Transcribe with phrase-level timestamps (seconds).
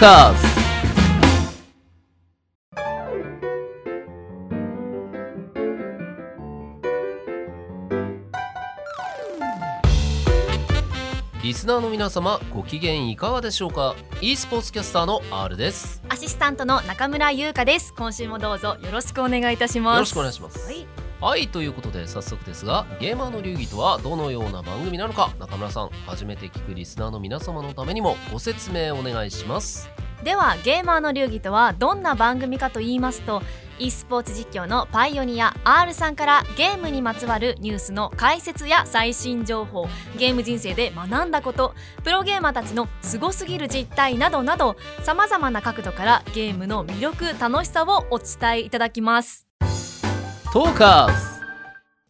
[0.00, 0.60] カーズ
[11.42, 16.02] リスナーの皆様ご機嫌いかがでしょうか？e スポーツキャスターの R です。
[16.08, 17.92] アシスタントの中村優香です。
[17.94, 19.96] 今週もどうぞよろしくお願いいたします。
[19.96, 20.64] よろしくお願いします。
[20.64, 20.86] はい、
[21.20, 29.90] はいということで早速ですがゲーマーの流儀とはどのような番組なのか中村さん初めて聞くリスナーの皆様のためにもご説明お願いします。
[30.22, 33.42] ではゲーマーの流儀とはどんな番組かと言いますと
[33.78, 41.74] e スポーツ実況のパイオニア R さんからゲームにまつわるニュースの解説や最新情報ゲーム人生で学んだこと
[42.04, 49.49] プロゲーマーたちのすごすぎる実態などなどさまざまな角度からゲームの魅力楽しさをお伝えいただきます。
[50.52, 51.40] トーカーズ。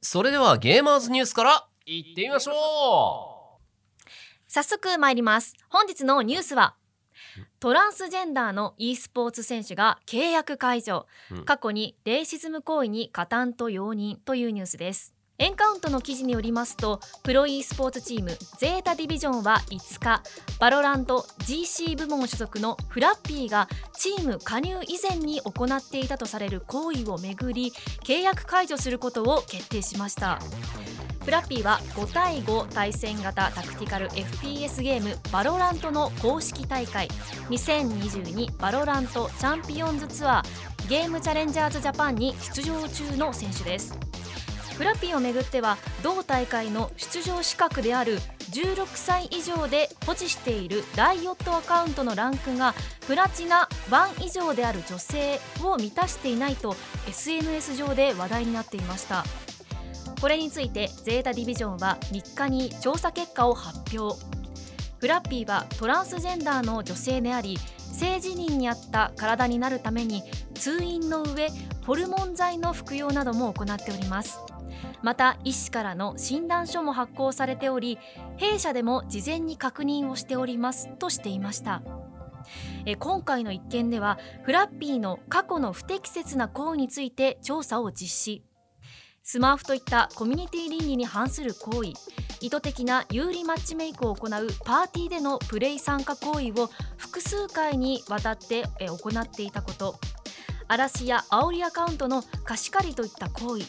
[0.00, 3.58] それではゲーマーズニュースからいってみましょ
[4.48, 5.54] 早速参ります。
[5.68, 6.74] 本日のニュースは
[7.58, 11.44] トランスジェンダーの e スポーツ選手が契約解除、うん。
[11.44, 20.22] 過去にレイシズム行為に加担と容認というニュースですエンカウントの記事によりますとプロ e スポーツチームゼータディビジョンは5日
[20.58, 23.66] バロラント GC 部門所属のフラッピーが
[23.96, 27.72] チーム加入以前に行っていたとされる行為をめぐり
[28.04, 30.38] 契約解除することを決定しました。
[31.24, 37.08] フラッピーは5対5対戦型タクティカル FPS ゲームバロラントの公式大会
[37.48, 44.09] 2022バロラントチャンピオンズツアーゲームチェンジャーズジャパンに出場中の選手です。
[44.80, 48.16] フラッピーをめぐっては同大会の出場資格である
[48.50, 52.72] 16歳以上で保持しているライオットアカウントのランクが
[53.06, 56.74] プラチナ1以上である女性を満たしていないと
[57.06, 59.22] SNS 上で話題になっていました。
[60.18, 64.18] これについてゼータディビジョンは3日に調査結果を発表。
[64.98, 70.22] フラッピーはトランスジェンダーの女性であり性自認に合った体になるために
[70.54, 71.50] 通院の上
[71.84, 74.38] ホルモン剤の服用なども行っております。
[75.02, 77.98] また医師からの診断書も発行されており
[78.36, 81.82] 弊社でも事前に確認をしておりますとしていました。
[82.86, 88.44] え今回の一件ではフラッピーの過去の不適切な行為について調査を実施。
[89.22, 91.92] スマーフといったコミュニティ倫理に反する行為
[92.40, 94.30] 意図的な有利マッチメイクを行う
[94.64, 99.96] パーティーでのプレイ参加行為を複数回にわたって行っていたこと。
[100.68, 103.64] 嵐や煽りアカウントの貸し借りといった行為。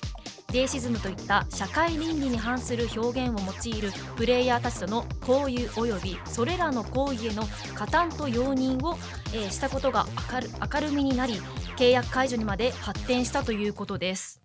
[0.53, 8.97] レイシズムといった社会倫理に反する表現を用いるプレイヤーたちとの交友及びそれらの行為への加担と容認を、
[9.33, 11.35] えーしたことが明る明るみになり
[11.77, 14.41] 契約解除にまで発展したということです。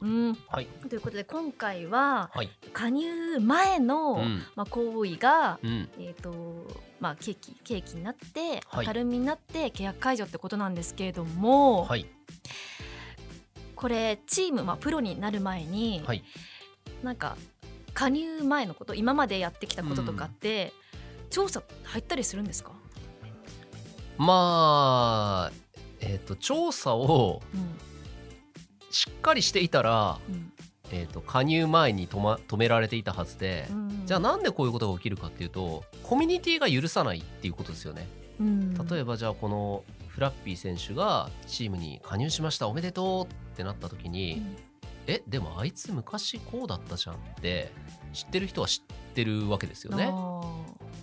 [0.00, 0.38] うん。
[0.48, 0.66] はい。
[0.88, 2.50] ということで今回ははい。
[2.72, 4.42] 加入前の、うん。
[4.56, 5.88] まあ、行為が、うん。
[5.98, 6.32] えーと
[7.00, 8.86] まあ、契機契機になってはい。
[8.86, 12.06] 明るみになって契約解除ってことなんですけれども、はい
[13.80, 16.22] これチーム、まあ、プロになる前に、はい。
[17.02, 17.38] なんか
[17.94, 20.74] 加入前のこと今までやってきたこととかって、
[21.30, 22.72] 調査入ったりするんですか、
[24.18, 25.52] まあ
[26.00, 27.70] えっ、と調査をうん
[28.90, 30.52] しっかりしていたら、うん。
[30.92, 34.02] えー、と加入前に止,、ま、止められていたはずで、うん。
[34.04, 38.08] じゃあなんでこういうことが起きるかっていうとコミュニティが許さないっていうことですよね。
[38.40, 38.74] うん。
[38.74, 44.42] 例えばじゃあこのフラッピー選手がチームに加入しましたおめでとうってなった時に、
[45.06, 47.70] えでもあいつ昔こうだったじゃんって
[48.12, 50.10] 知ってる人は知ってるわけですようんね。
[50.10, 50.40] あ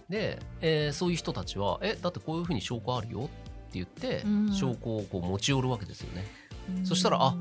[0.09, 3.31] で、えーそういう人たちはえだってこういうふうに証拠あるよって
[3.73, 4.53] 言って、うん。
[4.53, 6.25] 証拠をこう持ち寄るわけですよね。
[6.71, 7.35] ーそしたらあ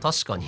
[0.00, 0.44] 確かに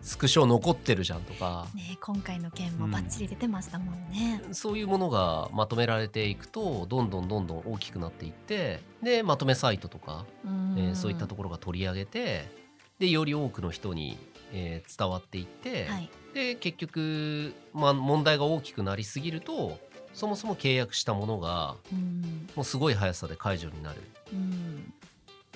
[0.00, 1.66] スクショ残ってるじゃんとか。
[1.74, 4.42] ね、今回の件もバッチリ出てましたもんね。
[4.52, 10.74] そういうものがまとめられていくとどんどんどんどん大きくなっていってでまとめサイトとか、うん。
[10.78, 12.61] えーそういったところが取り上げて
[12.98, 14.18] でより多くの人に、
[14.52, 16.10] えー伝わっていって、はい。
[16.34, 19.78] で結局、まあ、問題が大きくなりすぎると
[20.14, 22.48] そもそも契約したものがうん。
[22.54, 24.00] もうすごい速さで解除になる。
[24.32, 24.92] うん。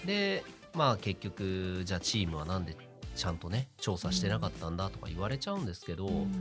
[0.05, 0.44] で
[0.75, 2.76] まあ結局じゃあチームはなんで
[3.14, 6.32] ちゃんとね調査してなかったんだとか言われちゃうんですけど、うん。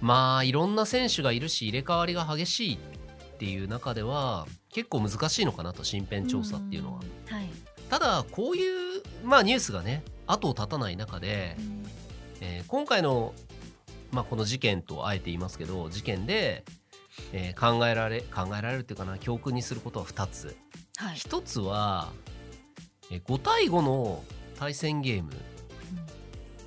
[0.00, 2.78] まあいろんな選手がいるし入れ替わりが激しいっ
[3.38, 7.00] ていう中では結構難しいのかなと身辺調査っていうのは。
[7.00, 7.02] ん。
[7.34, 7.48] はい。
[7.88, 8.85] ただこういう、
[9.24, 11.56] まあ、ニュースがね後を絶たない中で、
[12.40, 13.32] えー今回の、
[14.10, 16.64] まあ、この事件とあえて言いますけど事件で、
[17.32, 20.56] えー考えられ考えられるっていうかな教訓にすることは2つ。
[20.96, 21.16] はい。
[21.16, 22.12] 1つは、
[23.10, 24.22] えー5対5の
[24.58, 25.32] 対戦ゲーム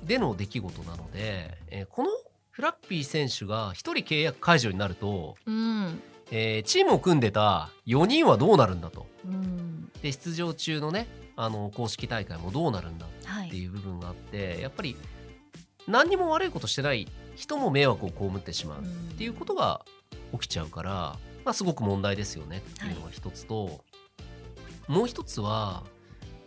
[0.04, 2.10] での出来事なので、えーこの
[2.50, 6.00] フラッピー選手が1人契約解除になるとうん。
[6.30, 9.06] えーチームを組んでた4人はどうなるんだと。
[9.24, 9.90] うん。
[10.02, 11.06] で出場中のね
[11.42, 14.96] あの公式大会もどうなるんだってはいいう部分があってやっぱり
[15.88, 18.84] 何にも悪いことしてない人も迷惑を被ってしまうっ
[19.16, 19.84] ていうことが
[20.32, 20.90] 起きちゃうから、
[21.44, 23.82] まあ、すごく問題ですよねっていうのが一つと、
[24.86, 25.82] もう一つは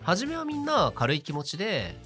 [0.02, 1.98] 初めはみんな軽い気持ちで、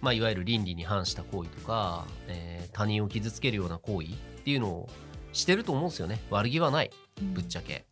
[0.00, 4.10] まあ、いわゆる倫理に反した行為とか、えー他人を傷つけるような行為っ
[4.44, 4.88] ていうのを
[5.32, 6.20] してると思うんですよね。
[6.30, 6.92] 悪気はない。
[7.34, 7.86] ぶっちゃけ、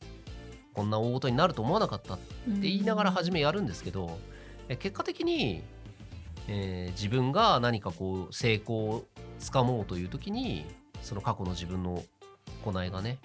[0.76, 4.19] こんな大事になると思わなかったって言いながら初めやるんですけど、
[4.69, 5.62] え結果的に、
[6.49, 9.05] えー自分が何かこう成功を
[9.38, 10.67] つかもうという時に
[11.02, 12.02] その過去の自分の
[12.64, 13.19] 行いがね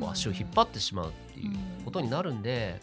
[0.00, 2.80] こう足を引っ張ってしまうっていうことになるんで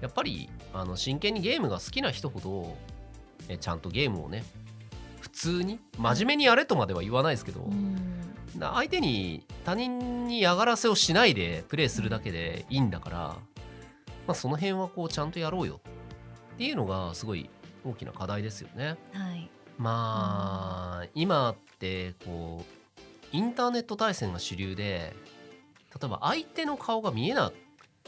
[0.00, 2.76] やっぱりあの真剣にゲームが好きな人ほど
[3.48, 4.44] えちゃんとゲームをね
[5.20, 7.93] 普通に真面目にやれとまでは言わないですけど、うん。
[8.58, 13.38] 相手に他人に嫌がらせをしないでプレーするだけでいいんだから、ま
[14.28, 15.80] あ、その辺はこうちゃんとやろうよ。
[16.54, 17.50] っていうのがすごい
[17.84, 18.96] 大きな課題ですよね。
[19.12, 19.50] はい。
[19.76, 22.64] まあ今ってこ
[23.32, 25.12] うインターネット対戦が主流で
[26.00, 27.52] 例えば相手の顔が見えな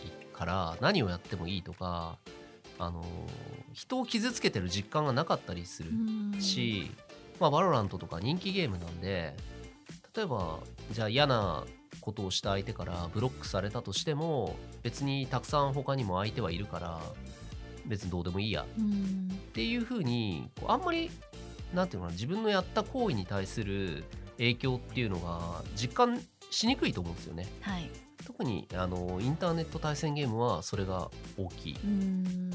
[0.03, 2.19] いから何をやってもいいとか
[2.79, 3.05] あの
[3.73, 6.41] 人を傷つけてる実感がなかったりするうん。
[6.41, 6.91] し、
[7.41, 9.35] まあ、バロラントとか人気ゲームなんで
[10.17, 10.61] 例えば
[10.93, 11.65] じゃあ嫌な
[12.01, 17.01] ことをした相手からブロックされたとしても別にたくさん他にも相手はいるから
[17.85, 18.65] 別にどうでもいいや。
[18.79, 21.11] うんっていう風にこうあんまり
[21.75, 24.05] なんていうのかな自分のやった行為に対する
[24.37, 26.21] 影響っていうのが実感
[26.51, 27.47] しにくいと思うんですよね。
[27.61, 27.91] はい。
[28.27, 31.77] 特にあのインターネット対戦ゲームはそれが大きい。
[31.83, 32.51] うん。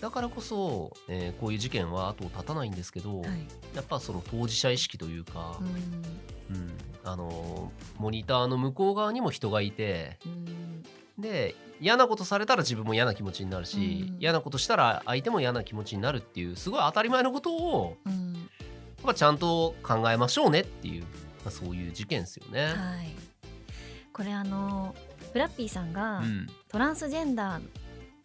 [0.00, 3.46] だからこそ、えーこういう事件は後を絶たないんですけど、はい。
[3.74, 6.72] やっぱその当事者意識というか、うんうん。
[7.04, 10.82] あのモニターの向こう側にも人がいてうん。
[11.18, 14.16] で嫌なことされたら自分も嫌な気持ちになるし、うん。
[14.20, 18.32] 嫌なことしたら相手も嫌な気持ちになるっていうすごい当たり前のことをうん。
[18.34, 21.08] やっぱちゃんと考えましょうねっていう、ま
[21.46, 22.66] あ、そういう事件ですよね。
[22.66, 22.74] はい。
[24.12, 24.94] これあの
[25.32, 26.46] フラッピーさんがうん。
[26.68, 27.62] トランスジェンダー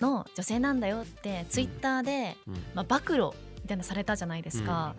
[0.01, 2.53] の女性なんだよってツイッターで、うん。
[2.73, 3.29] まあ、暴露
[3.61, 4.95] みたいなのされたじゃないですか、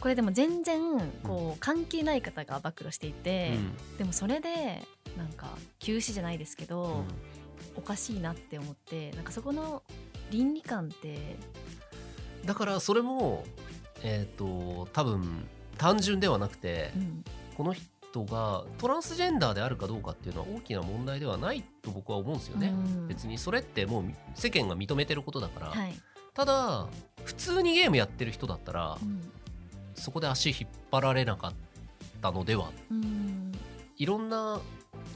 [0.00, 0.80] これでも全然
[1.22, 3.54] こう関係ない方が暴露していて、
[3.98, 4.82] でもそれで
[5.16, 5.48] なんか
[5.78, 6.90] 休止じゃないですけど、うん。
[6.90, 7.04] うん
[7.76, 9.82] おかしいなって思ってなんかそこの
[10.30, 11.36] 倫理観って、
[12.44, 13.44] だからそれも
[14.02, 15.46] えっ、と多分
[15.76, 17.24] 単純ではなくてうん。
[17.56, 22.68] この人がトランスジェンダーであるかどうかっていうのは大きな問題ではないと僕は思うんですよね。
[22.68, 23.08] うん。
[23.08, 24.04] 別にそれってもう
[24.34, 25.94] 世間が認めてることだから、はい。
[26.34, 26.86] ただ
[27.24, 29.32] 普通にゲームやってる人だったら、うん
[29.98, 31.52] そこで足引っ張られなかっ
[32.22, 32.70] たのでは。
[32.90, 33.52] うん。
[33.96, 34.60] いろんな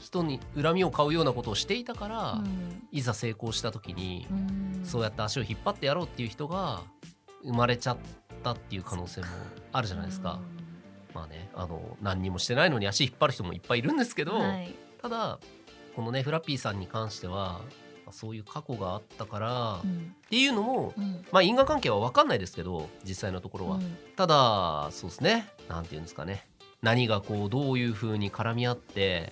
[0.01, 2.87] 人に恨みを買うようなことをしていたから、うん。
[2.91, 4.85] いざ成功した時に、うん。
[4.85, 6.81] そうやって足を引っ張ってやろうっていう人が
[7.43, 7.97] 生まれちゃっ
[8.43, 9.27] たっていう可能性も
[9.71, 10.39] あるじゃないですか。
[11.13, 14.73] まあねあの何にもしてないのに足引っ張る人もいっぱいいるんですけど、はい。
[15.01, 15.39] ただ
[15.95, 17.82] このねフラッピーさんに関してはまあ
[18.13, 20.15] そういう過去があったから、っうん。
[20.29, 21.25] ていうのもうん。
[21.31, 23.97] まあ因果関係は分かんないですけど実際のところは、うん。
[24.15, 25.49] ただそうですね。
[25.67, 26.47] なんていうんですかね。
[26.81, 29.31] 何がこうどういう風に絡み合って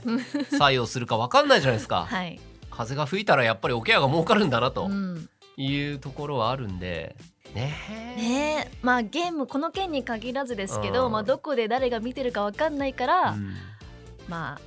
[0.57, 2.39] 作用するか分かんないじゃないですか、 はい、
[2.69, 5.29] 風が吹いたらやっぱりおケアが儲かるんだなとうん。
[5.57, 7.15] いうところはあるんで。
[7.53, 8.21] ねえ。
[8.21, 8.77] ねえ。
[8.81, 11.11] まあゲームこの件に限らずですけど、うん。
[11.11, 13.53] まあ、どこで誰が見てるかわかんないから、うん。
[14.29, 14.61] まあ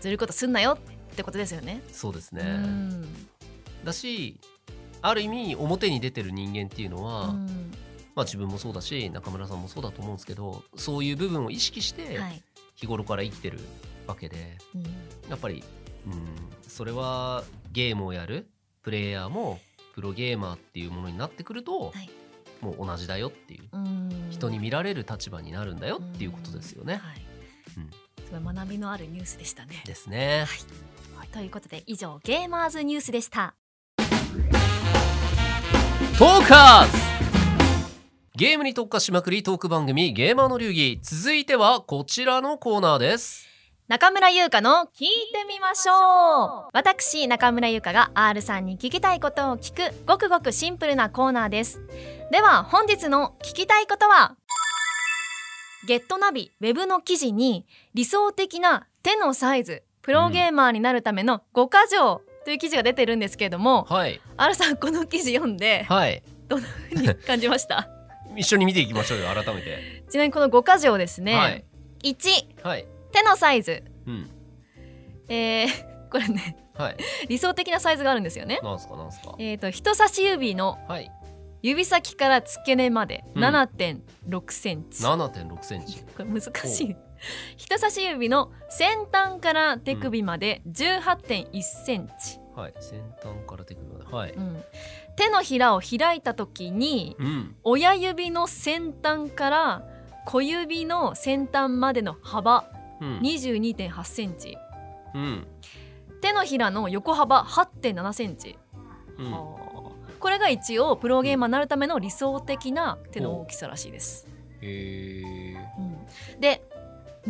[0.00, 0.78] ずるいことすんなよ
[1.12, 1.82] ってことですよね。
[1.90, 3.28] そうですね、うん
[3.84, 4.40] だし
[5.00, 7.72] ある意味表に出てる人間っていうのは、うん。
[8.14, 12.42] まあ、自分もそうだし中村さんもそうだと思うんですけどそういう部分を意識してはい。
[12.74, 13.58] 日頃から生きてる
[14.06, 14.82] わけで、うん。
[15.28, 15.64] やっぱり、
[16.06, 16.14] うん、
[16.62, 17.42] それは
[17.72, 18.48] ゲームをやる
[18.82, 19.58] プレイヤーも
[19.94, 22.10] プロゲーマーっていうものになってくると、はい。
[22.60, 24.28] もう同じだよっていううん。
[24.30, 26.94] 人に見られる立場になるんだよっていうことですよね。
[26.94, 27.22] はい。
[28.32, 28.54] うん。
[28.54, 29.82] 学びのあるニュースでしたね。
[29.84, 30.46] ですね。
[31.32, 33.54] ということで以上ゲーマーズニュースでした。
[36.18, 36.98] トーカーズ。
[38.34, 40.98] ゲームに特化しまくりトーク番組ゲーマーの流儀。
[41.00, 43.46] 続いてはこちらのコーナーです。
[43.86, 46.70] 中村優香の聞いてみましょう。
[46.72, 51.80] 私中村優香が R さんに聞きたいことを聞くごくごくシンプルなコーナーです。
[52.32, 54.34] では本日の聞きたいことは
[55.86, 64.18] ゲットナビウェブの記事に理想的な手のサイズプロゲーマーになるための5箇条という記事が出てるんですけれども、はい。
[64.38, 66.22] R さんこの記事読んではい。
[66.48, 67.90] どんな風に感じました？
[68.36, 71.64] 一緒に見ていきましょうよ改めて、ちなみにこの5箇条ですね、はい。
[72.04, 72.86] 1はい。
[73.12, 73.82] 手のサイズ。
[74.06, 74.30] うん。
[75.28, 75.68] えー
[76.10, 76.96] これねはい。
[77.28, 78.60] 理想的なサイズがあるんですよね。
[78.62, 79.34] なんすかなんすか？
[79.38, 81.10] えー、と人差し指のはい。
[81.60, 83.44] 指先から付け根までうん。
[83.44, 85.98] 7.6センチ、7.6センチ。
[86.16, 86.96] これ難しい
[87.56, 92.74] 人差し指の先端から手首まで18.1センチ、はい。
[92.80, 94.04] 先端から手首まで。
[94.04, 94.32] はい。
[94.32, 94.64] うん。
[95.16, 97.56] 手のひらを開いた時にうん。
[97.64, 99.82] 親指の先端から
[100.26, 102.70] 小指の先端までの幅
[103.00, 103.18] うん。
[103.20, 104.56] 22.8センチ。
[105.14, 105.46] うん。
[106.20, 108.58] 手のひらの横幅8.7センチ、
[109.18, 109.32] うん。
[109.32, 109.68] はあ。
[110.18, 114.26] これが一応プロゲーマーになるための理想的な手の大きさらしいです、
[114.60, 116.40] へえうん。
[116.40, 116.62] で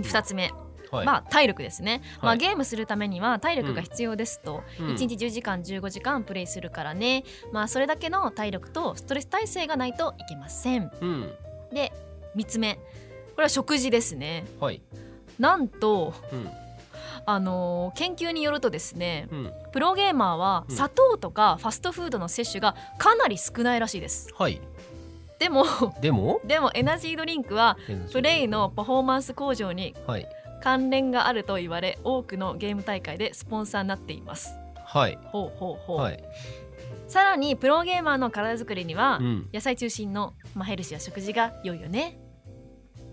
[0.02, 0.52] 2つ目、
[0.90, 1.06] はい。
[1.06, 4.86] まあ体力ですね、まあ、はいゲームするためには体力が必要ですと、うん。
[4.94, 7.24] 1日10時間15時間プレイするからね。
[7.52, 10.90] まあそれだけの体力とストレス耐性がないといけません。
[11.00, 11.32] うん。
[11.72, 11.92] で
[12.36, 12.74] 3つ目。
[12.74, 12.80] こ
[13.38, 14.44] れは食事ですね。
[14.60, 14.82] はい。
[15.38, 16.48] なんとうん。
[17.26, 19.52] あのー研究によるとですねうん。
[19.72, 20.74] プロゲーマーはうん。
[20.74, 24.30] 砂糖とかファストフードの摂取がかなり少ないらしいです。
[24.36, 24.60] はい
[25.38, 25.64] でも
[26.00, 26.40] でも？
[26.45, 27.76] でもエナジードリンクは
[28.12, 30.28] プレイのパフォーマンス向上にはい。
[30.61, 34.50] 関連があると言われ多くのゲーム大会でスポンサーになっています。
[34.85, 35.16] はい。
[35.26, 36.25] ほうほうほう、はい。
[37.07, 39.49] さらにプロゲーマーの体作りには、うん。
[39.54, 42.18] 野菜中心の、まあ、ヘルシーな食事が良いよね、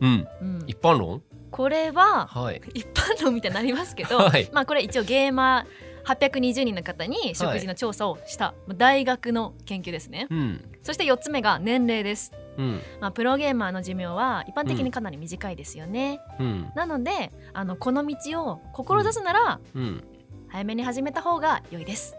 [0.02, 0.28] うん。
[0.42, 1.22] うん、一般論？
[1.52, 2.62] これははい。
[2.74, 4.50] 一般論みたいになりますけど、はい。
[4.52, 10.28] まあこれ一応ゲーマー820人の方に食事の調査をした、まあ大学の研究ですね。
[10.30, 10.64] うん。
[10.84, 12.82] そして4つ目が年齢です、うん。
[13.02, 16.72] まあ、プロゲーマーの寿命は一般的にかなり短いですよね、うん。
[16.76, 20.04] なのであのこの道を志すならうん。
[20.48, 22.16] 早めに始めた方が良いです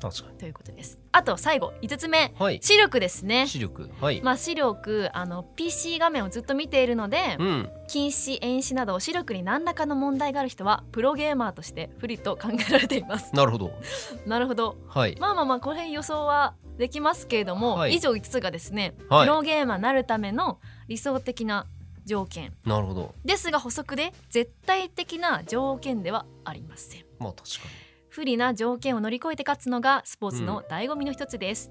[0.00, 0.98] 確かにということです。
[1.12, 2.32] あと最後5つ目。
[2.38, 2.58] はい。
[2.62, 3.46] 視力ですね。
[3.46, 3.90] 視力。
[4.00, 4.20] はい。
[4.22, 7.70] まあ視力あの PC 画面をずっと見ているので、うん。
[7.88, 13.34] 近視遠視など視力に何らかの問題がある人はプロゲーマーとして不利と考えられています。
[13.34, 13.72] なるほど。
[14.26, 14.76] なるほど。
[14.88, 15.16] はい。
[15.18, 17.94] まあまあまあこの辺予想はできますけれども、はい。
[17.94, 19.26] 以上5つがですね、はい。
[19.26, 21.66] プロゲーマーになるための理想的な
[22.04, 22.54] 条件。
[22.64, 23.14] なるほど。
[23.24, 27.04] ですが補足で絶対的な条件ではありません。
[27.18, 27.68] まあ確か
[28.18, 31.70] 不利な条件を乗り越えて勝つのがスポーツの醍醐味の一つです、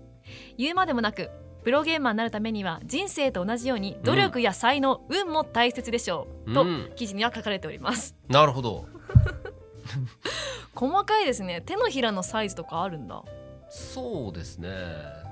[0.58, 1.30] 言うまでもなく
[1.66, 6.92] プロゲーマーになるためには人生と同じように努力や才能、運も大切でしょう、とうん。
[6.96, 8.16] 記事には書かれております。
[8.30, 8.86] に なるほど。
[10.74, 11.60] 細かいですね。
[11.60, 13.26] 手のひらのサイズとかあるんだ。
[13.68, 14.70] そうですね。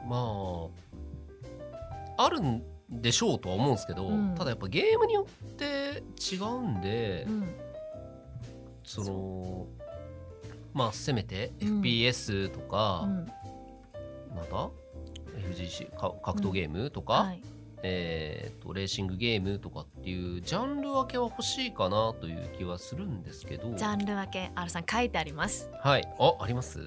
[0.10, 0.18] ま
[2.18, 4.36] ああるんでしょうとは思うんですけど、うん。
[4.36, 7.56] ただやっぱゲームによって違うんで、うん。
[8.84, 9.68] その
[10.76, 11.82] まあせめてうん。
[11.82, 13.26] FPS とか、うん。
[14.36, 14.70] また
[15.40, 17.42] FGC か格闘ゲームとか、はい
[17.88, 23.72] えー、とレーシングゲームとかっていうジャンル分けは欲しいかなという気はするんですけど。
[23.76, 25.70] ジャンル分け R さん書いてあります。
[25.84, 26.08] はい。
[26.20, 26.80] ああります？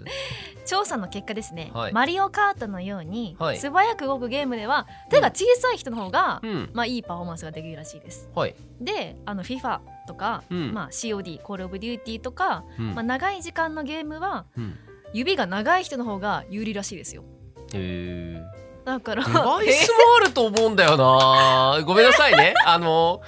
[0.66, 1.92] 調査の結果ですね、はい。
[1.92, 3.58] マリオカートのように、はい。
[3.58, 6.70] 素早く動くゲームでは手が小さい人の方が、うん。
[6.72, 8.28] まあいいパフォーマンスができるらしいです。
[8.34, 10.74] はい、であの FIFA とか、うん。
[10.74, 12.94] まあ、COD コール・オブ・デューティーとか、うん。
[12.94, 14.76] まあ、長い時間のゲームはうん。
[15.12, 17.24] 指が長い人の方が有利らしいですよ。
[17.72, 18.57] えー
[18.88, 19.24] だから。
[19.24, 21.82] デバイスもあると思うんだよな。
[21.84, 22.54] ごめんなさいね。
[22.64, 23.20] あの、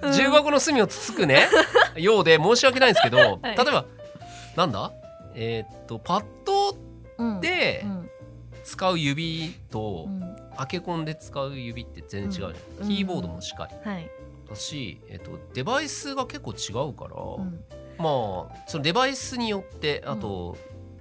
[0.00, 0.12] うん。
[0.12, 1.48] 重箱の隅をつつく
[1.96, 3.56] ようで申し訳ないんですけど、はい。
[3.56, 3.84] 例えば
[4.56, 4.92] なんだ？
[5.34, 6.76] えーっとパッド
[7.18, 8.10] うんでうん。
[8.62, 10.36] 使う指と、うん。
[10.56, 12.96] アケコンで使う指って全然違うじゃん、うん。
[12.96, 14.08] キーボードもしっかりはい、
[14.48, 17.64] だし、えっと、デバイスが結構違うから、うん。
[17.98, 20.56] まあそのデバイスによってあと、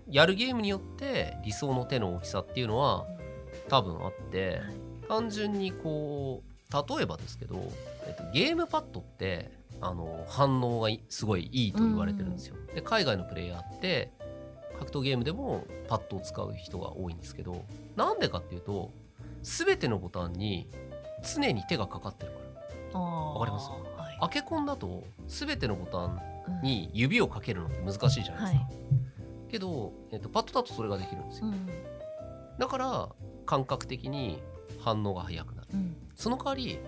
[0.10, 3.06] やるゲームによって理想の手の大きさっていうのは
[3.72, 4.60] 多分あって、はい。
[5.08, 7.56] 単純にこう例えばですけど、
[8.06, 9.50] えっと、ゲームパッドって
[9.80, 12.56] あの反応がいすごいいいと言われてるんですよ。
[12.76, 14.12] で海外のプレイヤーって
[14.78, 17.64] 格闘ゲームでもパッドを使う人が多いんですけど
[17.96, 18.92] なんでかっていうと
[19.42, 20.68] 全てのボタンに
[21.24, 22.38] 常に手がかかってるか
[22.94, 23.00] ら。
[23.00, 23.70] わわかります？
[23.70, 24.32] はい。
[24.32, 26.62] 開け込んだと全てのボタンうん。
[26.62, 28.66] に指をかけるのって難しいじゃないですか。
[28.66, 29.52] はい。
[29.52, 31.48] けど、えっと、パッドだとそれができるんですよ。
[31.48, 31.68] うん。
[32.58, 33.10] だから
[33.52, 34.42] 感覚的に
[34.80, 35.68] 反応が速くなる。
[35.74, 35.96] うん。
[36.16, 36.80] その代わり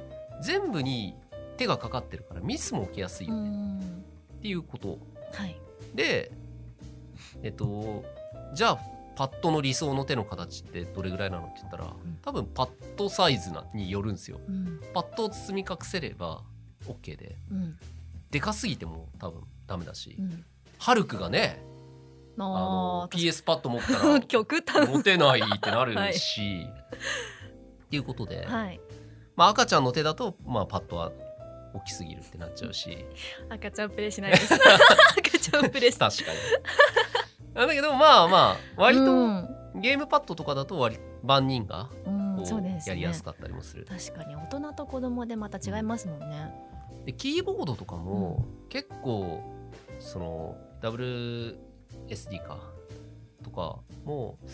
[0.42, 1.14] 全部に
[1.58, 3.80] 手がかかってるからミスも起きやすいようねん。
[4.38, 4.98] っていうこと。
[5.34, 5.60] はい。
[5.94, 6.32] で
[7.42, 8.06] えっと
[8.54, 8.80] じゃあ
[9.18, 11.98] パッドの理想の手の形ってどれぐらいなのって言ったらん。
[12.22, 14.40] 多分パッドサイズなによるんですよ。
[14.48, 14.80] うん。
[14.94, 16.44] パッドを包み隠せれば
[16.88, 17.36] OK で。
[17.52, 17.78] うん。
[18.32, 20.46] でかすぎても多分ダメだし、うん。
[20.80, 21.62] ハルクがね
[22.38, 26.68] ああのー PS パッド持ったら 極端持てないってなるし、
[27.86, 28.80] っていうことで、はい。
[29.36, 31.12] まあ、赤ちゃんの手だと、まあ、パッドは
[31.74, 33.06] 大きすぎるってなっちゃうし。
[33.50, 34.54] 赤ちゃんプレイしないです。
[35.18, 36.38] 赤ちゃんプレイし確かに。
[37.54, 39.50] なんだけどまあまあ割とうん。
[39.76, 42.84] ゲームパッドとかだと割万人がうんこそうですね。
[42.86, 43.86] うやりやすかったりもする。
[43.86, 46.54] 確かに大人と子供でまた違いますもんね。
[47.06, 49.42] でキーボードとかも結構
[50.00, 50.58] その
[52.08, 52.58] WSD か。
[53.44, 54.48] とかもう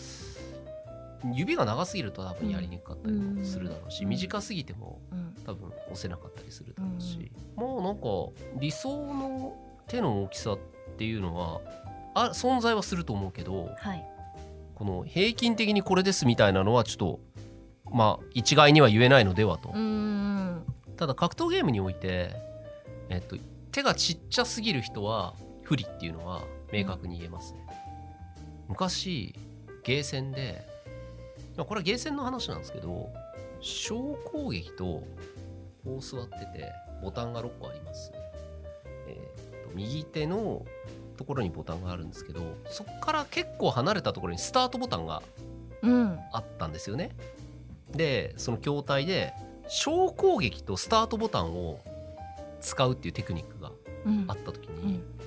[1.32, 4.10] 指が長すぎると多分やりにくかったりもするだろうし、うん。
[4.10, 5.34] 短すぎてもうん。
[5.44, 9.56] 多分押せなかったりするだろうし、もうなんか理想の
[9.86, 10.58] 手の大きさっ
[10.96, 11.60] ていうのは
[12.14, 14.06] あ存在はすると思うけどはい。
[14.74, 17.20] この平均的にこれですみたいなのはちょっと
[17.90, 19.70] まあ一概には言えないのではと。
[19.74, 20.64] うん。
[20.96, 22.30] ただ格闘ゲームにおいて、
[23.08, 23.36] えっと、
[23.72, 27.60] 手がちっちゃすぎる人は不利っていうのは明確に言えますね。
[28.68, 29.34] 昔
[29.82, 30.64] ゲーセンで
[31.56, 33.08] まあこれはゲーセンの話なんですけど
[33.60, 35.02] 小攻撃と
[35.84, 36.72] こう座ってて
[37.02, 38.12] ボタンが6個あります。
[39.08, 40.64] えっと右手の
[41.16, 45.22] ところにボタンがあるんですけどそこから結構離れたところにスタートボタンが
[45.82, 47.10] うんあったんですよね。
[47.90, 49.32] でその筐体で
[49.68, 51.80] 小攻撃とスタートボタンを
[52.60, 53.72] 使うっていうテクニックが
[54.06, 55.19] うんあった時うに、んあ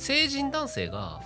[0.00, 1.20] 成人男性が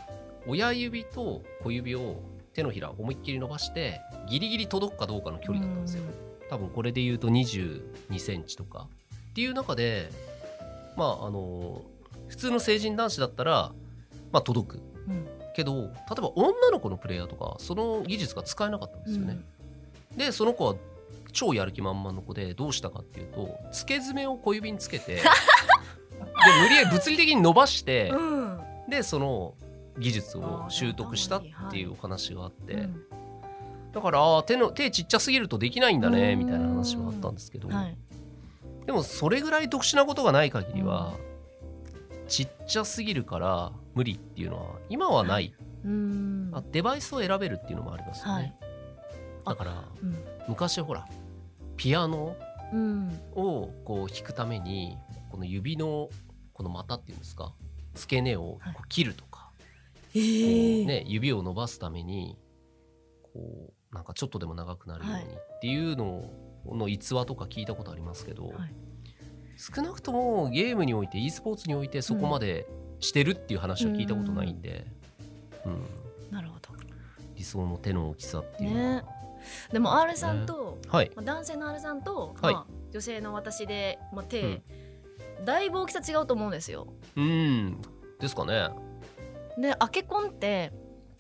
[0.49, 2.17] 親指と小指を
[2.55, 6.03] 手のひら思いっきり伸ばしてギリギリ届くかどうかの距離だったんですよ。
[6.51, 8.89] 多分これで言うと2 2センチとか
[9.31, 10.11] っていう中で
[10.97, 11.83] まああの
[12.27, 13.73] 普通の成人男子だったら
[14.33, 19.39] まあ届くうんけど例えば女の子のプレイヤーとかその技術が使えなかったんですよね。
[20.17, 20.75] でその子は
[21.33, 25.23] 超やる気満々の子でどうしたかっていうと付け爪を小指につけて で
[26.61, 28.44] 無理やり物理的に伸ばしてうん
[28.89, 29.55] でその
[29.99, 33.05] 技術を習得したっていうお話があって、うん
[33.95, 37.97] だから手の手ちっちゃすぎるとできないんだねみたいな話はあったんですけど、はい。
[38.87, 41.15] でもそれぐらい特殊なことがない限りは、
[42.27, 46.51] ちっちゃすぎるから無理っていうのは今はない、うん。
[46.53, 48.55] あデバイスを選べるっていうのもありますよね、はい。
[49.47, 50.19] だからうん。
[50.49, 51.07] 昔ほら
[51.77, 52.35] ピアノ
[52.73, 53.21] うん。
[53.37, 54.99] をこう弾くために
[55.31, 56.09] この指の
[56.53, 57.55] この股っていうんですか
[57.95, 58.77] 付け根をこはい。
[58.79, 59.51] う切るとか、
[60.11, 62.39] えこうーね、指を伸ばすために
[63.23, 66.31] こうなんかちょっとでも長くなるようにはいっていうの
[66.67, 68.75] の逸話とか聞いたことありますけど、はい。
[69.57, 72.67] 少なくともゲームにおいて e スポーツにおいてそこまで
[73.01, 74.87] してるっていう話は聞いたことないんで、
[75.65, 75.87] うん。
[76.31, 76.71] なるほど。
[77.37, 79.05] 理想の手の大きさっていうのは、ね。
[79.73, 81.11] でも R さんと、はい。
[81.15, 82.55] まあ男性の R さんと、はい。
[82.55, 84.63] まあ、女性の私で、まあ、手、うん
[85.45, 86.87] だいぶ大きさ違うと思うんですよ。
[87.17, 87.81] うん。
[88.21, 88.69] ですかね。
[89.59, 90.73] でアケコンって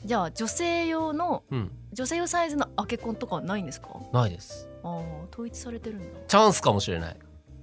[0.05, 1.71] じゃあ女性用のうん。
[1.93, 3.89] 女性用サイズのアケコンとかはないんですか？
[4.13, 4.69] ないです。
[4.83, 5.01] ああ
[5.33, 6.21] 統一されてるんだ。
[6.27, 7.17] チャンスかもしれない。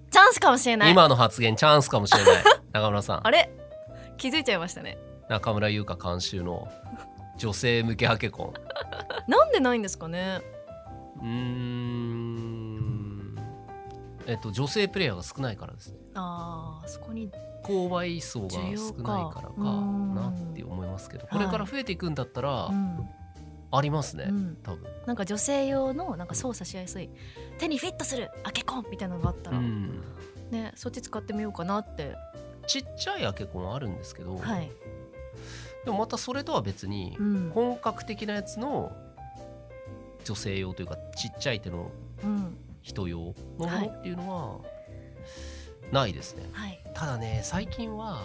[0.09, 0.91] チャンスかもしれない。
[0.91, 2.43] 今の発言チャンスかもしれない。
[2.71, 3.27] 中村さん。
[3.27, 3.51] あれ？
[4.17, 4.97] 気づいちゃいましたね。
[5.27, 6.69] 中村優香監修の
[7.37, 8.53] 女性向けハケコン。
[9.29, 10.39] なんでないんですかね？
[11.19, 12.90] うーん
[14.27, 15.97] えっと女性プレイヤーが少ないからですね。
[16.15, 17.29] あーそこに
[17.63, 18.73] 購買層が少ない
[19.33, 23.07] からかなって思いますけどこれから増えていくんだったらうん、
[23.71, 24.89] ありますねうん、多分。
[25.05, 27.09] なんか女性用のなんか操作しやすい。
[27.57, 30.01] 手にフィットするアケコンみたいなのがあったら、うん。
[30.49, 32.15] ねそっち使ってみようかなって。
[32.67, 34.71] ちっちゃいハケコンはあるんですけどはい、
[35.83, 37.51] でもまたそれとは別にうん。
[37.53, 38.91] 本格的なやつの
[40.23, 41.91] 女性用というかちっちゃい手の
[42.23, 44.59] うん人用のものっていうのは
[45.91, 48.21] ないですね、はい、ただね最近は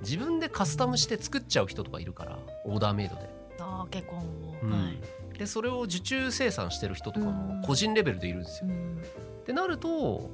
[0.00, 4.70] 自分でカスタムして作っちゃう人とかいるからオーダーメイドで、あアケコンを、うん。
[4.70, 5.38] はい。
[5.38, 7.60] でそれを受注生産してる人とかうん。
[7.60, 9.02] も個人レベルでいるんですよ、うん。
[9.40, 10.28] ってなると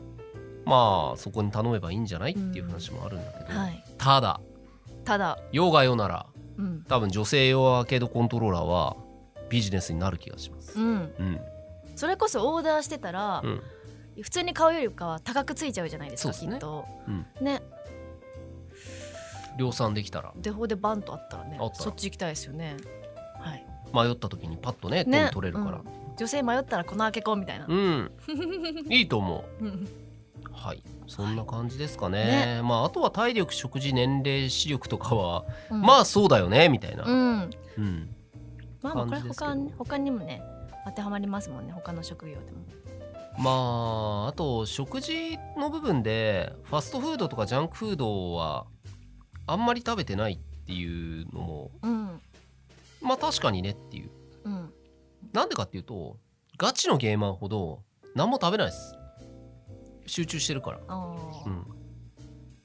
[0.65, 4.41] まあそこに頼めばいいんじゃないっていう話もあるんだけど、はい、ただ
[5.05, 6.27] ただ、用が用なら
[6.59, 6.85] うん。
[6.85, 8.97] 多分女性用アーケードコントローラーは
[9.49, 10.79] ビジネスになる気がします。
[10.79, 10.83] う。
[10.83, 11.41] ん、うん、
[12.01, 13.63] それこそオーダーしてたら、うん、
[14.23, 16.53] 普通に買うよりかは高くついちゃうじゃないですかすね。
[16.53, 16.87] きっと。
[17.07, 17.61] うん、ね。
[19.59, 20.33] 量産できたら。
[20.35, 22.79] デフォでバンとあったらねそっち行きたいですよね。
[23.39, 23.67] はい。
[23.93, 25.85] 迷った時にパッとね手ねに取れるから、うん。
[26.17, 27.67] 女性迷ったらこのアケコンみたいな。
[27.69, 28.11] うん、
[28.89, 29.63] いいと思う。
[29.63, 29.89] うん。
[30.55, 32.25] はい、そんな感じですかね。
[32.25, 32.63] ね。
[32.63, 35.83] まああとは体力、食事、年齢、視力とかは、うん。
[35.83, 37.05] まあそうだよねみたいな。
[37.05, 37.51] ううん、ん
[38.81, 40.43] まあまあこれ他に他にもね
[40.85, 42.59] 当てはまりますもんね他の職業でも。
[43.39, 48.67] まああと食事の部分でファストフードとかジャンクフードは
[49.47, 52.21] あんまり食べてないっていうのもうん。
[53.01, 54.11] まあ確かにねっていう。
[54.45, 54.73] うん。
[55.33, 56.17] なんでかっていうと
[56.59, 57.83] ガチのゲーマーほど
[58.15, 58.95] 何も食べないです。
[60.07, 60.79] 集中してるから。
[60.79, 61.65] うん、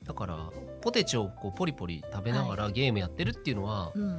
[0.03, 0.49] だから
[0.81, 4.09] ポテチをこうポリポリ食べながらゲームやってるっていうのは、うん。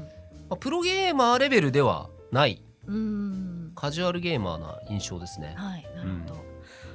[0.48, 3.72] まあプロゲーマーレベルではないうーん。
[3.74, 5.54] カジュアルゲーマーな印象ですね。
[5.56, 6.44] はいなるほど、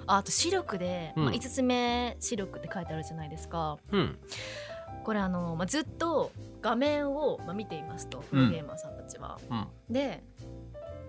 [0.08, 1.26] ああと視力で、うん。
[1.26, 3.78] まあ、5つ目視力って書いてあるじゃないですか。
[3.92, 4.18] うん。
[5.04, 9.68] これあの、まあ、ずっと画面を、まあ、見ていますとプロゲーマーさんたちは、うん。
[9.90, 10.24] で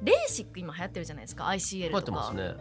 [0.02, 2.02] レーシック今流行ってるじゃないですか ICL とか。
[2.02, 2.54] てますね。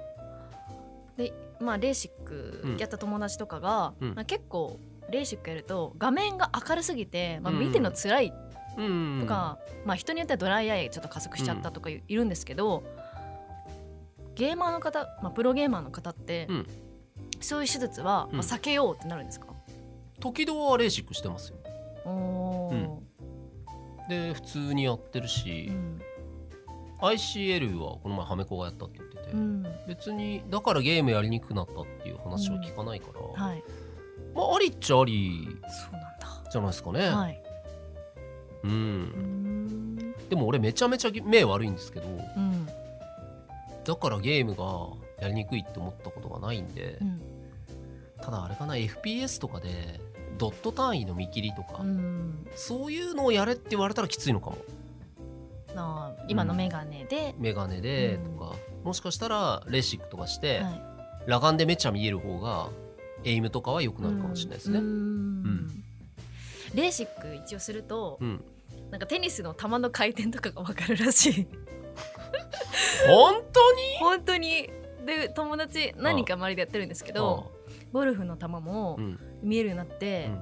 [1.17, 4.15] でまあレーシックやった友達とかが、うん。
[4.15, 4.79] まあ、結構
[5.09, 7.59] レーシックやると画面が明るすぎて、まあ、うん。
[7.59, 8.40] 見てるの辛いうん
[8.75, 12.83] とか、まあ人によってはドライアイちょっと加速しちゃったとかいいるんですけど、
[14.35, 16.67] ゲーマーの方、まあ、プロゲーマーの方って、うん。
[17.41, 18.37] そういう手術は、うん。
[18.37, 19.47] まあ、避けようってなるんですか、
[20.19, 21.57] 時々はレーシックしてますよ。
[24.09, 26.01] で普通にやってるし、うん。
[27.01, 29.63] ICL はこの前ハメ子がやったって言ってて、うん。
[29.87, 33.63] 別にだからゲームやりにくくなったっていう話は聞かないから、はい。
[34.33, 35.47] まあありっちゃあり
[36.51, 37.09] じゃないですかね。
[37.09, 37.41] はい
[38.63, 40.13] うん。
[40.29, 42.65] でも俺めちゃめちゃ目悪いんですけどうん
[43.83, 44.87] だからゲームが
[45.21, 47.21] やりにくいって思ったことがないんで、うん
[48.21, 49.99] ただあれかな FPS とかで
[50.37, 52.47] ドット単位の見切りとか、うん。
[52.55, 54.57] そういうのをやれって言われたらきついのかも。
[55.75, 60.81] なあ今のメガネで、メガネでとか、もしかしたらレーシックとかして、はい。
[61.25, 62.69] 裸眼でめっちゃ見える方が
[63.23, 64.79] エイムとかは良くなるかもしれないですね。
[64.79, 64.87] うーん。
[64.87, 65.83] うん。
[66.73, 68.43] レーシック一応すると、うん
[68.91, 71.47] なんかテニスの球の回転とかが分かるらしい。
[73.07, 73.81] 本当に？
[73.99, 74.69] 本当に。
[75.05, 77.51] で友達何人か周りでやってるんですけど
[77.91, 79.19] ゴルフの球もうん。
[79.41, 80.41] 見えるようになって、うん。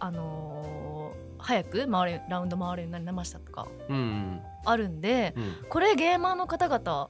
[0.00, 5.56] あのー早く回れラウンド回るようになりましたとかうんあるんでうん。
[5.68, 7.08] これゲーマーの方々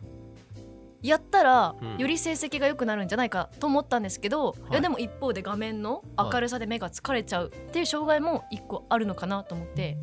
[1.01, 1.97] やったらうん。
[1.97, 9.97] より成績が良くなるんじゃないかと思ったんですけど、い、いやでも一方で画面の明るさで目が疲れちゃうっていう障害も一個あるのかなと思って、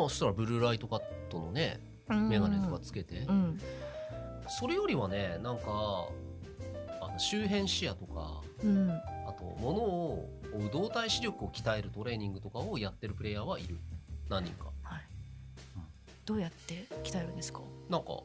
[0.00, 3.60] まあそしたらブルーライトカットのねメガネとかつけて、うん。
[4.48, 6.08] それよりはねなんか
[7.00, 8.90] あの周辺視野とかうん。
[9.26, 13.78] あと物を追う動体視力を鍛えるトレーニングとかをやってるプレイヤーはいる。
[14.28, 14.70] 何人か。
[16.24, 18.20] どうやって鍛えるんですか、なんか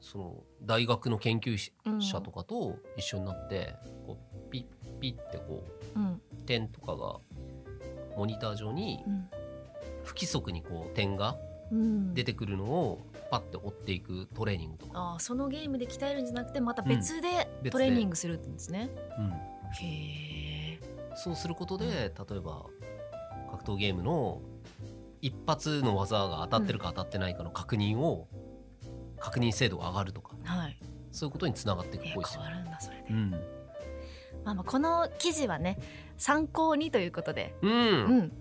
[0.00, 2.00] その大学の研究うん。
[2.00, 3.74] 者とかと一緒になって、
[4.06, 4.16] こ
[4.48, 5.62] うピッピッってこ
[5.94, 6.12] うん。
[6.14, 7.18] う点とかが
[8.16, 9.28] モニター上にうん
[10.06, 11.36] 不規則にこう点が
[11.70, 12.14] うん。
[12.14, 18.88] 出てくるのをパッて追っていくトレーニングとか、あーそのゲームで鍛えるんじゃなくてまた別でトレーニングするんですね、
[19.18, 19.32] うん。
[19.84, 20.80] へえ
[21.16, 22.66] そうすることで例えば
[23.50, 24.40] 格闘ゲームの
[25.20, 28.28] 一発の技が当たってるか当たってないかの確認を
[29.18, 30.36] 確認精度が上がるとか。
[30.44, 30.78] はい。
[31.10, 32.42] そういうことにつながっていくっえぽいですよ。
[32.42, 32.58] 変わ。
[32.58, 33.30] るんだそれで、うん。
[34.44, 35.80] まあまあこの記事はね
[36.16, 37.56] 参考にということで。
[37.60, 37.72] うん。
[37.72, 38.32] うん。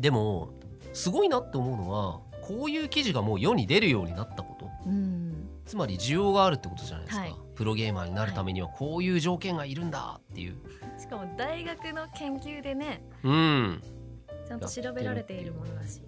[0.00, 0.50] でも
[0.96, 4.70] すごいなって思うのはこういう記事がもう世に出るようになったこと。
[4.86, 5.46] うん。
[5.66, 7.34] つまり需要があるってことじゃないですか、はい。
[7.54, 10.54] プロゲーマーになるためにはこういう条件がいるんだっていう、
[10.98, 13.82] しかも大学の研究でねうん。
[14.46, 16.00] ちゃんと調べられているものだし、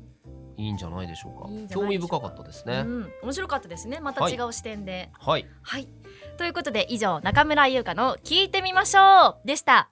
[0.57, 1.75] いいんじゃないでしょうか。
[1.75, 4.01] 興味深かったですね、うん、面白かったですね。
[4.01, 5.11] また違う視点で。
[5.19, 5.47] はい。
[5.63, 5.89] はい、
[6.39, 9.47] ということで以上中村優香の聞いてみましょう。
[9.47, 9.91] でした。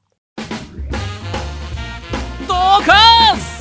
[2.49, 3.56] ドカン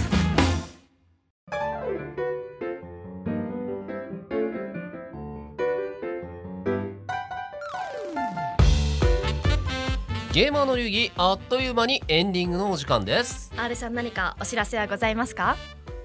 [10.36, 13.54] ゲーマーの流儀あっという間にエンディングのお時間です。
[13.56, 15.56] R さん何かお知らせはございますか？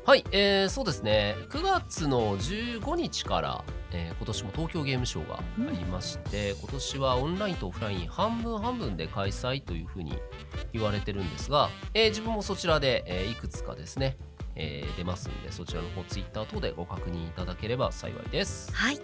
[0.07, 1.35] はい、えー、そうですね。
[1.49, 10.17] 9月の15日から、えー今年も東京ゲームショウがありまして、今年はオンラインとオフライン半分半分で開催というふうに
[10.73, 14.17] 言われてるんですが、えー自分もそちらで、えーいくつかですね、
[14.55, 18.73] えー出ますんでそちらの方ツイッター等でご確認いただければ幸いです。
[18.77, 19.01] はい。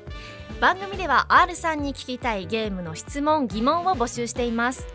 [0.61, 4.87] 番組では R さんに聞きたいゲームの質問疑問を募集しています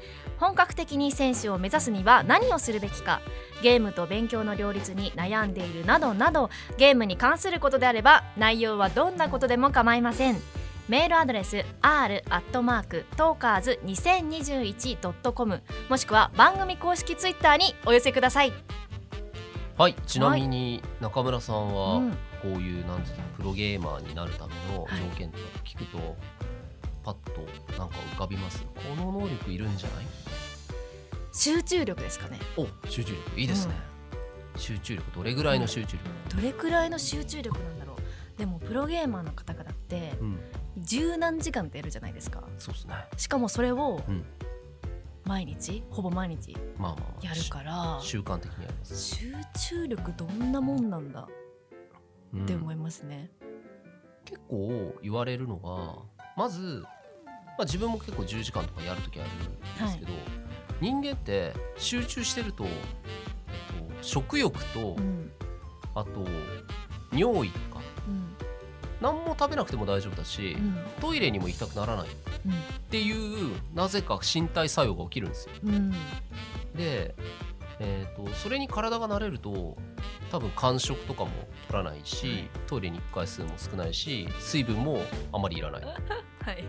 [0.41, 3.21] 本格的に選手を目指すには何をするべきか
[3.61, 10.37] ゲームと勉強の両立に悩んでいるなどなどゲームに関することであれば内容はどんなことでも構いません。
[10.89, 18.51] メールアドレス r アットマークトーカーズ 2021.com もしくは番組公式ツイッターにお寄せください、
[19.77, 22.17] はいちなみに中村さんはうん。
[22.41, 26.15] こういうなんていうのプロゲーマーになるための条件とか聞くと、
[27.03, 27.41] パッと
[27.77, 28.63] なんか浮かびます？
[28.63, 30.05] この能力いるんじゃない？
[31.33, 32.39] 集中力ですかね。
[32.57, 33.39] お集中力。
[33.39, 33.75] いいですね、
[34.55, 35.11] 集中力。
[35.15, 38.39] どれぐらいの集中力、どれくらいの集中力なんだろう。
[38.39, 40.39] でもプロゲーマーの方々ってうん。
[40.77, 42.43] 十何時間ってやるじゃないですか。
[42.57, 42.95] そうですね。
[43.17, 44.23] しかもそれをうん。
[45.23, 47.99] 毎日ほぼ毎日まあまあまあやるから。
[48.01, 48.97] し習慣的にやります。
[48.97, 49.31] 集
[49.69, 51.27] 中力どんなもんなんだ
[52.35, 53.29] って思いますね。
[54.25, 56.03] 結構言われるのが
[56.35, 56.83] まず、
[57.25, 60.11] まあ、自分も結構10時間とかやるときあるんですけど、
[60.79, 62.71] 人間って集中してると、えっ
[63.97, 65.31] と、食欲と、うん。
[65.93, 66.25] あと
[67.11, 68.35] 尿意とかうん。
[69.01, 70.77] 何も食べなくても大丈夫だし、うん。
[71.01, 72.09] トイレにも行きたくならないっ
[72.89, 75.51] ていうなぜか身体作用が起きるんですよ。
[75.63, 75.91] うん。
[76.75, 77.15] で、
[77.79, 79.77] えー、とそれに体が慣れると
[80.31, 81.31] 多分間食とかも
[81.67, 85.83] 取らないしトイレに行く回数も少ないし水分もあまりいらない。
[85.85, 85.91] は
[86.53, 86.63] い。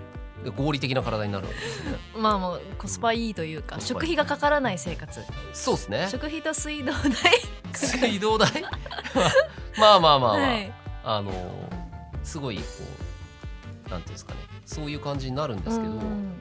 [0.44, 1.98] で合理的な体になるわけですよね。
[2.16, 5.20] まあもうコスパいいというか、コスパいい食費がかからない生活。
[5.52, 6.08] そうですね。
[6.10, 7.12] 食費と水道代。
[7.72, 8.50] 水道代？
[9.78, 10.72] まあまあまあまあ、はい。
[11.04, 11.32] あの
[12.24, 12.62] すごいこ
[13.86, 14.40] うなんていうんですかね。
[14.66, 16.40] そういう感じになるんですけど、うん。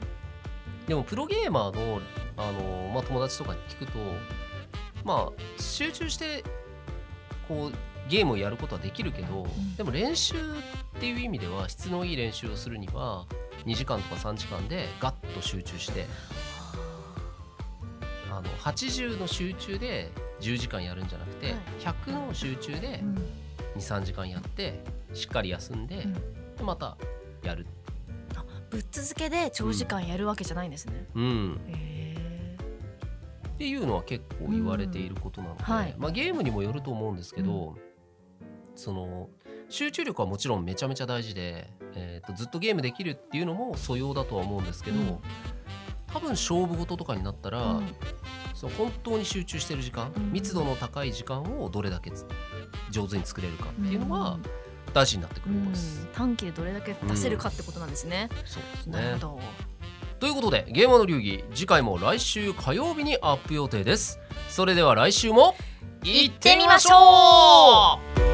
[0.88, 2.02] でもプロゲーマーの
[2.38, 4.00] あの、まあ、友達とかに聞くと
[5.04, 6.44] まあ集中して
[7.48, 9.76] こうゲームをやることはできるけど、ん。
[9.76, 10.40] でも練習っ
[11.00, 13.26] ていう意味では質のいい練習をするには
[13.66, 16.06] 2時間とか3時間でガッと集中して
[18.30, 18.36] あ。
[18.42, 21.58] の80の集中で10時間やるんじゃなくて、はい。
[21.80, 23.16] 100の集中でうん。
[23.78, 26.14] 23時間やってしっかり休んで,、うん。
[26.56, 26.98] でまた
[27.44, 27.66] やる。
[28.72, 31.06] ぶっ続けで長時間やるわけじゃないんですね。
[31.14, 31.60] うん。
[31.68, 31.74] へ
[33.62, 35.96] っていうのは結構言われていることなので、うんはい。
[36.00, 37.76] まあ、ゲームにもよると思うんですけど、
[38.76, 39.30] その
[39.70, 45.20] 集中力はもちろんめちゃめちゃ大事で、えー、とずっとゲームできるっていうのも素養だとは思うんですけど、うん。
[46.08, 47.96] 多分勝負事とかになったら、うん。
[48.56, 50.32] その本当に集中してる時間、うん。
[50.32, 52.26] 密度の高い時間をどれだけつ
[52.90, 54.44] 上手に作れるかっていうのがうん。
[54.92, 56.08] 大事になってくうんると思います。
[56.14, 58.28] 短期でどれだけ出せるかってことなんですね。
[58.44, 59.00] そうですね。
[59.00, 59.40] なるほど。
[60.22, 64.20] ということでゲーマーの流儀次回も来週火曜日にアップ予定です。
[64.50, 65.56] それでは来週も
[66.04, 68.31] 行ってみましょう